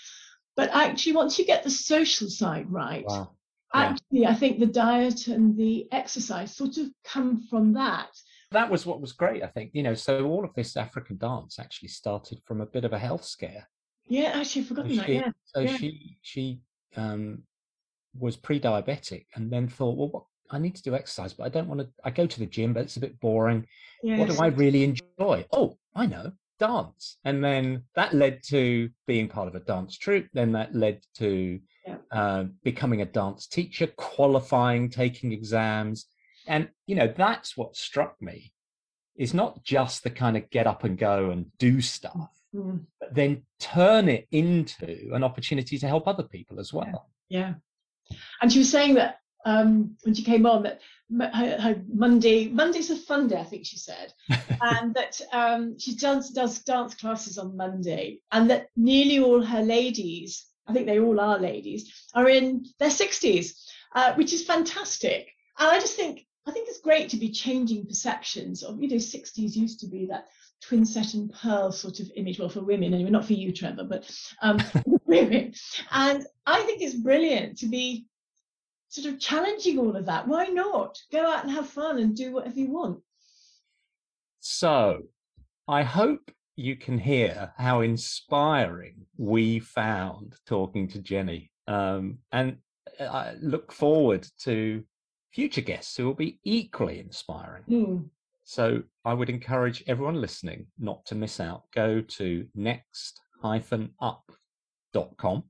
but 0.59 0.71
actually, 0.73 1.13
once 1.13 1.39
you 1.39 1.45
get 1.45 1.63
the 1.63 1.69
social 1.69 2.29
side 2.29 2.69
right, 2.69 3.05
wow. 3.07 3.31
yeah. 3.73 3.81
actually, 3.81 4.25
I 4.27 4.33
think 4.33 4.59
the 4.59 4.65
diet 4.65 5.27
and 5.27 5.57
the 5.57 5.87
exercise 5.89 6.53
sort 6.53 6.75
of 6.75 6.87
come 7.05 7.47
from 7.49 7.71
that. 7.75 8.09
That 8.51 8.69
was 8.69 8.85
what 8.85 8.99
was 8.99 9.13
great, 9.13 9.41
I 9.41 9.47
think. 9.47 9.71
You 9.73 9.83
know, 9.83 9.93
so 9.93 10.25
all 10.25 10.43
of 10.43 10.53
this 10.55 10.75
African 10.75 11.15
dance 11.15 11.59
actually 11.59 11.87
started 11.87 12.41
from 12.45 12.59
a 12.59 12.65
bit 12.65 12.83
of 12.83 12.91
a 12.91 12.99
health 12.99 13.23
scare. 13.23 13.69
Yeah, 14.05 14.31
actually, 14.35 14.63
I've 14.63 14.67
forgotten 14.67 14.95
so 14.95 15.01
that. 15.01 15.09
yeah. 15.09 15.31
So 15.45 15.59
yeah. 15.61 15.77
she 15.77 16.17
she 16.23 16.59
um, 16.97 17.43
was 18.17 18.35
pre-diabetic, 18.37 19.25
and 19.35 19.51
then 19.51 19.67
thought, 19.67 19.97
well, 19.97 20.09
what, 20.09 20.23
I 20.51 20.59
need 20.59 20.75
to 20.75 20.83
do 20.83 20.95
exercise, 20.95 21.33
but 21.33 21.45
I 21.45 21.49
don't 21.49 21.67
want 21.67 21.81
to. 21.81 21.87
I 22.03 22.09
go 22.09 22.25
to 22.25 22.39
the 22.39 22.45
gym, 22.45 22.73
but 22.73 22.83
it's 22.83 22.97
a 22.97 23.01
bit 23.01 23.19
boring. 23.19 23.67
Yes. 24.01 24.19
What 24.19 24.29
do 24.29 24.41
I 24.41 24.47
really 24.47 24.83
enjoy? 24.83 25.45
Oh, 25.51 25.77
I 25.95 26.05
know 26.05 26.31
dance. 26.59 27.17
And 27.23 27.43
then 27.43 27.83
that 27.95 28.13
led 28.13 28.43
to 28.49 28.89
being 29.07 29.27
part 29.27 29.47
of 29.47 29.55
a 29.55 29.61
dance 29.61 29.97
troupe. 29.97 30.27
Then 30.33 30.51
that 30.51 30.75
led 30.75 31.01
to 31.15 31.59
yeah. 31.87 31.95
uh, 32.11 32.45
becoming 32.63 33.01
a 33.01 33.05
dance 33.05 33.47
teacher, 33.47 33.87
qualifying, 33.87 34.89
taking 34.89 35.31
exams. 35.31 36.05
And, 36.47 36.69
you 36.85 36.95
know, 36.95 37.11
that's 37.15 37.57
what 37.57 37.75
struck 37.75 38.21
me 38.21 38.51
is 39.15 39.33
not 39.33 39.63
just 39.63 40.03
the 40.03 40.09
kind 40.09 40.37
of 40.37 40.49
get 40.49 40.67
up 40.67 40.83
and 40.83 40.97
go 40.97 41.31
and 41.31 41.45
do 41.57 41.81
stuff, 41.81 42.29
mm-hmm. 42.55 42.77
but 42.99 43.13
then 43.13 43.43
turn 43.59 44.07
it 44.07 44.27
into 44.31 45.09
an 45.13 45.23
opportunity 45.23 45.77
to 45.77 45.87
help 45.87 46.07
other 46.07 46.23
people 46.23 46.59
as 46.59 46.71
well. 46.71 47.09
Yeah. 47.29 47.39
yeah. 47.39 47.53
And 48.41 48.51
she 48.51 48.59
was 48.59 48.69
saying 48.69 48.95
that 48.95 49.19
um, 49.45 49.95
when 50.03 50.13
she 50.13 50.23
came 50.23 50.45
on 50.45 50.63
that 50.63 50.81
her, 51.17 51.59
her, 51.59 51.81
Monday 51.91 52.49
Monday's 52.49 52.91
a 52.91 52.95
fun 52.95 53.27
day, 53.27 53.39
I 53.39 53.43
think 53.43 53.65
she 53.65 53.77
said, 53.77 54.13
and 54.61 54.93
that 54.93 55.19
um, 55.31 55.79
she 55.79 55.95
does 55.95 56.29
does 56.29 56.59
dance 56.59 56.95
classes 56.95 57.37
on 57.37 57.57
Monday, 57.57 58.19
and 58.31 58.49
that 58.49 58.69
nearly 58.75 59.19
all 59.19 59.41
her 59.41 59.61
ladies, 59.61 60.45
I 60.67 60.73
think 60.73 60.85
they 60.85 60.99
all 60.99 61.19
are 61.19 61.39
ladies, 61.39 61.91
are 62.13 62.29
in 62.29 62.65
their 62.79 62.91
sixties, 62.91 63.65
uh, 63.95 64.13
which 64.13 64.33
is 64.33 64.45
fantastic. 64.45 65.29
And 65.57 65.69
I 65.69 65.79
just 65.79 65.95
think 65.95 66.27
I 66.45 66.51
think 66.51 66.67
it's 66.67 66.79
great 66.79 67.09
to 67.09 67.17
be 67.17 67.31
changing 67.31 67.87
perceptions 67.87 68.61
of 68.61 68.81
you 68.81 68.89
know 68.89 68.97
sixties 68.97 69.57
used 69.57 69.79
to 69.79 69.87
be 69.87 70.05
that 70.07 70.27
twin 70.61 70.85
set 70.85 71.13
and 71.13 71.31
pearl 71.31 71.71
sort 71.71 72.01
of 72.01 72.11
image, 72.17 72.37
well 72.37 72.49
for 72.49 72.61
women 72.61 72.93
anyway, 72.93 73.09
not 73.09 73.25
for 73.25 73.33
you 73.33 73.51
Trevor, 73.51 73.85
but 73.85 74.11
um, 74.41 74.59
women, 75.05 75.53
and 75.91 76.25
I 76.45 76.61
think 76.63 76.81
it's 76.81 76.95
brilliant 76.95 77.57
to 77.59 77.67
be 77.67 78.05
sort 78.89 79.07
of 79.07 79.19
challenging 79.19 79.79
all 79.79 79.95
of 79.95 80.05
that. 80.07 80.27
Why 80.27 80.47
not? 80.47 80.99
Go 81.11 81.25
out 81.25 81.43
and 81.43 81.53
have 81.53 81.69
fun 81.69 81.99
and 81.99 82.15
do 82.15 82.33
whatever 82.33 82.59
you 82.59 82.71
want. 82.71 82.99
So 84.39 85.03
I 85.67 85.83
hope 85.83 86.31
you 86.55 86.75
can 86.75 86.97
hear 86.97 87.53
how 87.57 87.81
inspiring 87.81 89.05
we 89.17 89.59
found 89.59 90.35
talking 90.45 90.87
to 90.89 90.99
Jenny. 90.99 91.51
Um, 91.67 92.17
and 92.31 92.57
I 92.99 93.35
look 93.39 93.71
forward 93.71 94.27
to 94.39 94.83
future 95.31 95.61
guests 95.61 95.95
who 95.95 96.07
will 96.07 96.15
be 96.15 96.39
equally 96.43 96.99
inspiring. 96.99 97.63
Mm. 97.69 98.09
So 98.43 98.81
I 99.05 99.13
would 99.13 99.29
encourage 99.29 99.83
everyone 99.87 100.19
listening 100.19 100.65
not 100.79 101.05
to 101.05 101.15
miss 101.15 101.39
out. 101.39 101.65
Go 101.75 102.01
to 102.01 102.47
next-up.com. 102.55 105.43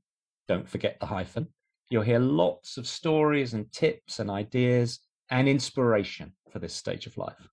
Don't 0.48 0.70
forget 0.70 1.00
the 1.00 1.06
hyphen 1.06 1.48
You'll 1.90 2.04
hear 2.04 2.20
lots 2.20 2.78
of 2.78 2.88
stories 2.88 3.54
and 3.54 3.72
tips 3.72 4.20
and 4.20 4.30
ideas 4.30 5.00
and 5.32 5.50
inspiration 5.50 6.34
for 6.52 6.60
this 6.60 6.74
stage 6.74 7.08
of 7.08 7.18
life. 7.18 7.48